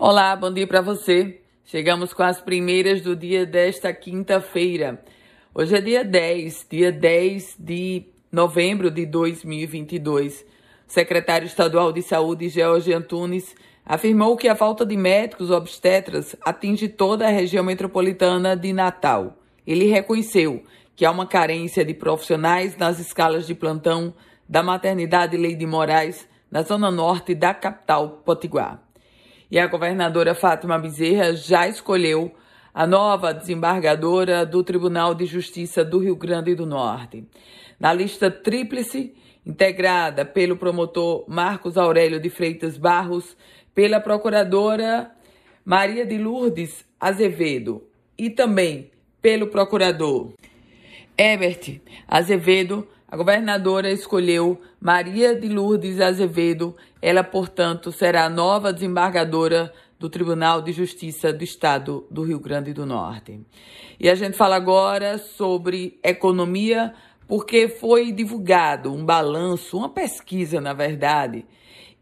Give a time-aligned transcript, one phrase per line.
[0.00, 1.40] Olá, bom dia para você.
[1.64, 5.02] Chegamos com as primeiras do dia desta quinta-feira.
[5.52, 10.42] Hoje é dia 10, dia 10 de novembro de 2022.
[10.42, 10.44] O
[10.86, 17.26] secretário estadual de Saúde, George Antunes, afirmou que a falta de médicos obstetras atinge toda
[17.26, 19.36] a região metropolitana de Natal.
[19.66, 20.62] Ele reconheceu
[20.94, 24.14] que há uma carência de profissionais nas escalas de plantão
[24.48, 28.87] da maternidade Leide Moraes, na zona norte da capital Potiguar.
[29.50, 32.34] E a governadora Fátima Bezerra já escolheu
[32.74, 37.26] a nova desembargadora do Tribunal de Justiça do Rio Grande do Norte.
[37.80, 39.14] Na lista tríplice,
[39.46, 43.36] integrada pelo promotor Marcos Aurélio de Freitas Barros,
[43.74, 45.10] pela procuradora
[45.64, 47.82] Maria de Lourdes Azevedo
[48.18, 48.90] e também
[49.22, 50.34] pelo procurador
[51.16, 56.76] Ebert Azevedo, a governadora escolheu Maria de Lourdes Azevedo.
[57.00, 62.74] Ela, portanto, será a nova desembargadora do Tribunal de Justiça do Estado do Rio Grande
[62.74, 63.40] do Norte.
[63.98, 66.92] E a gente fala agora sobre economia,
[67.26, 71.46] porque foi divulgado um balanço, uma pesquisa, na verdade,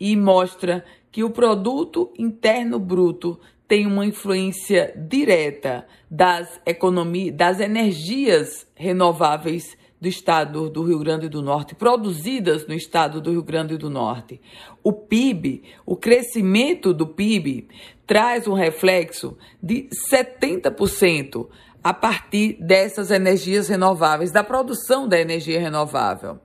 [0.00, 8.66] e mostra que o produto interno bruto tem uma influência direta das economias, das energias
[8.74, 13.88] renováveis do estado do Rio Grande do Norte, produzidas no estado do Rio Grande do
[13.88, 14.38] Norte.
[14.82, 17.68] O PIB, o crescimento do PIB,
[18.06, 21.48] traz um reflexo de 70%
[21.82, 26.38] a partir dessas energias renováveis, da produção da energia renovável.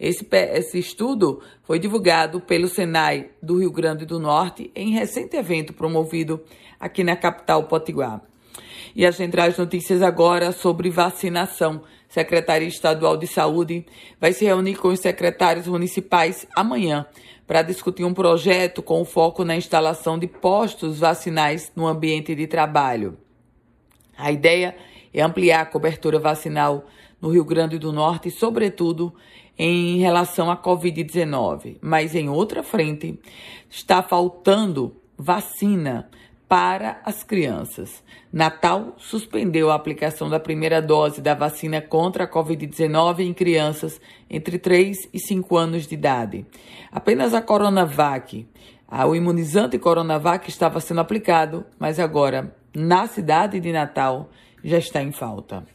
[0.00, 5.74] Esse, esse estudo foi divulgado pelo Senai do Rio Grande do Norte em recente evento
[5.74, 6.40] promovido
[6.80, 8.22] aqui na capital Potiguar.
[8.94, 11.82] E a gente traz notícias agora sobre vacinação.
[12.12, 13.86] Secretaria Estadual de Saúde,
[14.20, 17.06] vai se reunir com os secretários municipais amanhã
[17.46, 23.16] para discutir um projeto com foco na instalação de postos vacinais no ambiente de trabalho.
[24.14, 24.76] A ideia
[25.14, 26.84] é ampliar a cobertura vacinal
[27.18, 29.14] no Rio Grande do Norte, sobretudo
[29.58, 31.78] em relação à Covid-19.
[31.80, 33.18] Mas em outra frente,
[33.70, 36.10] está faltando vacina
[36.52, 38.04] para as crianças.
[38.30, 43.98] Natal suspendeu a aplicação da primeira dose da vacina contra a Covid-19 em crianças
[44.28, 46.44] entre 3 e 5 anos de idade.
[46.92, 48.46] Apenas a Coronavac,
[48.86, 54.28] o imunizante Coronavac estava sendo aplicado, mas agora, na cidade de Natal,
[54.62, 55.66] já está em falta.